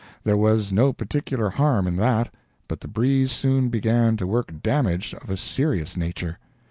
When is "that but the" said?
1.97-2.87